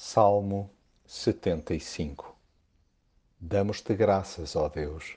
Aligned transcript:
Salmo 0.00 0.70
75 1.08 2.32
Damos-te 3.40 3.96
graças, 3.96 4.54
ó 4.54 4.68
Deus, 4.68 5.16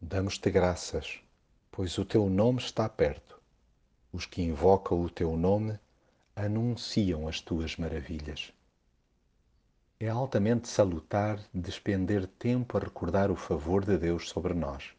damos-te 0.00 0.50
graças, 0.50 1.20
pois 1.70 1.98
o 1.98 2.06
teu 2.06 2.30
nome 2.30 2.58
está 2.58 2.88
perto. 2.88 3.38
Os 4.10 4.24
que 4.24 4.40
invocam 4.40 5.02
o 5.02 5.10
teu 5.10 5.36
nome 5.36 5.78
anunciam 6.34 7.28
as 7.28 7.42
tuas 7.42 7.76
maravilhas. 7.76 8.50
É 10.00 10.08
altamente 10.08 10.68
salutar 10.68 11.38
despender 11.52 12.26
tempo 12.26 12.78
a 12.78 12.80
recordar 12.80 13.30
o 13.30 13.36
favor 13.36 13.84
de 13.84 13.98
Deus 13.98 14.30
sobre 14.30 14.54
nós, 14.54 14.94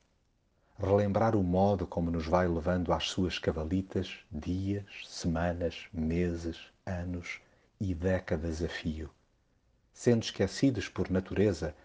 relembrar 0.77 1.35
o 1.35 1.41
modo 1.41 1.87
como 1.87 2.11
nos 2.11 2.27
vai 2.27 2.47
levando 2.47 2.93
às 2.93 3.05
suas 3.09 3.39
cavalitas 3.39 4.19
dias, 4.31 4.85
semanas, 5.03 5.87
meses, 5.91 6.59
anos 6.85 7.41
e 7.79 7.93
décadas 7.93 8.63
a 8.63 8.67
fio. 8.67 9.09
Sendo 9.93 10.23
esquecidos 10.23 10.89
por 10.89 11.09
natureza, 11.09 11.75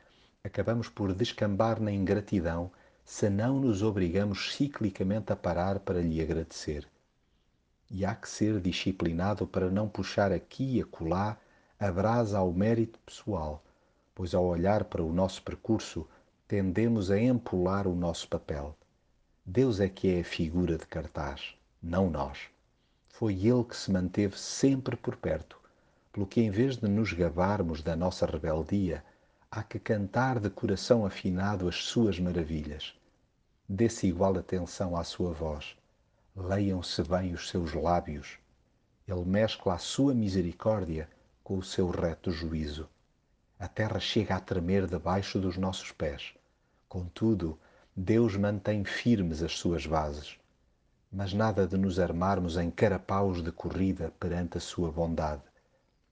acabamos 0.42 0.88
por 0.88 1.14
descambar 1.14 1.80
na 1.80 1.92
ingratidão 1.92 2.70
se 3.04 3.28
não 3.28 3.60
nos 3.60 3.82
obrigamos 3.82 4.54
ciclicamente 4.54 5.32
a 5.32 5.36
parar 5.36 5.80
para 5.80 6.00
lhe 6.00 6.20
agradecer. 6.20 6.88
E 7.90 8.04
há 8.04 8.14
que 8.14 8.28
ser 8.28 8.60
disciplinado 8.60 9.46
para 9.46 9.70
não 9.70 9.88
puxar 9.88 10.32
aqui 10.32 10.76
e 10.76 10.80
acolá 10.80 11.36
a 11.78 11.90
brasa 11.90 12.38
ao 12.38 12.52
mérito 12.52 12.98
pessoal, 13.00 13.62
pois 14.14 14.34
ao 14.34 14.44
olhar 14.44 14.84
para 14.84 15.02
o 15.02 15.12
nosso 15.12 15.42
percurso 15.42 16.06
tendemos 16.46 17.10
a 17.10 17.20
empolar 17.20 17.86
o 17.86 17.94
nosso 17.94 18.28
papel. 18.28 18.76
Deus 19.44 19.80
é 19.80 19.88
que 19.88 20.14
é 20.14 20.20
a 20.20 20.24
figura 20.24 20.78
de 20.78 20.86
cartaz, 20.86 21.54
não 21.82 22.08
nós. 22.08 22.38
Foi 23.08 23.34
Ele 23.34 23.64
que 23.64 23.76
se 23.76 23.90
manteve 23.90 24.38
sempre 24.38 24.96
por 24.96 25.16
perto 25.16 25.59
pelo 26.12 26.26
que, 26.26 26.40
em 26.40 26.50
vez 26.50 26.76
de 26.76 26.88
nos 26.88 27.12
gabarmos 27.12 27.82
da 27.82 27.94
nossa 27.94 28.26
rebeldia, 28.26 29.04
há 29.50 29.62
que 29.62 29.78
cantar 29.78 30.40
de 30.40 30.50
coração 30.50 31.06
afinado 31.06 31.68
as 31.68 31.84
suas 31.84 32.18
maravilhas. 32.18 32.94
Dê-se 33.68 34.08
igual 34.08 34.36
atenção 34.36 34.96
à 34.96 35.04
sua 35.04 35.32
voz. 35.32 35.76
Leiam-se 36.34 37.02
bem 37.04 37.32
os 37.32 37.48
seus 37.48 37.72
lábios. 37.74 38.38
Ele 39.06 39.24
mescla 39.24 39.74
a 39.74 39.78
sua 39.78 40.12
misericórdia 40.12 41.08
com 41.44 41.58
o 41.58 41.62
seu 41.62 41.88
reto 41.90 42.32
juízo. 42.32 42.88
A 43.58 43.68
terra 43.68 44.00
chega 44.00 44.34
a 44.34 44.40
tremer 44.40 44.86
debaixo 44.86 45.38
dos 45.38 45.56
nossos 45.56 45.92
pés. 45.92 46.34
Contudo, 46.88 47.58
Deus 47.94 48.36
mantém 48.36 48.84
firmes 48.84 49.42
as 49.42 49.56
suas 49.56 49.86
bases. 49.86 50.36
Mas 51.12 51.32
nada 51.32 51.66
de 51.66 51.76
nos 51.76 52.00
armarmos 52.00 52.56
em 52.56 52.70
carapaus 52.70 53.42
de 53.42 53.52
corrida 53.52 54.12
perante 54.18 54.58
a 54.58 54.60
sua 54.60 54.90
bondade 54.90 55.49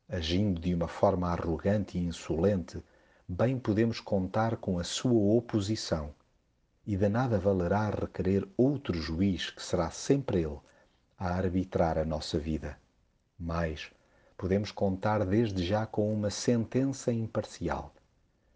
agindo 0.09 0.61
de 0.61 0.75
uma 0.75 0.89
forma 0.89 1.29
arrogante 1.29 1.99
e 1.99 2.05
insolente, 2.05 2.83
bem 3.29 3.59
podemos 3.59 4.01
contar 4.01 4.57
com 4.57 4.79
a 4.79 4.85
sua 4.85 5.37
oposição, 5.37 6.15
e 6.87 6.97
de 6.97 7.09
nada 7.11 7.39
valerá 7.39 7.91
requerer 7.91 8.49
outro 8.57 8.95
juiz 8.95 9.51
que 9.51 9.63
será 9.63 9.91
sempre 9.91 10.39
ele 10.39 10.59
a 11.19 11.35
arbitrar 11.35 11.99
a 11.99 12.05
nossa 12.05 12.39
vida. 12.39 12.79
Mas 13.39 13.91
podemos 14.37 14.73
contar 14.73 15.27
desde 15.27 15.63
já 15.63 15.85
com 15.85 16.11
uma 16.11 16.31
sentença 16.31 17.13
imparcial. 17.13 17.95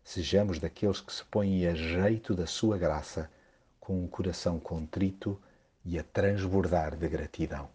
Sejamos 0.03 0.58
daqueles 0.58 1.00
que 1.00 1.12
se 1.12 1.25
põem 1.25 1.67
a 1.67 1.75
jeito 1.75 2.34
da 2.34 2.47
sua 2.47 2.78
graça, 2.78 3.30
com 3.78 4.03
um 4.03 4.08
coração 4.08 4.58
contrito 4.58 5.39
e 5.84 5.98
a 5.98 6.03
transbordar 6.03 6.97
de 6.97 7.08
gratidão. 7.08 7.69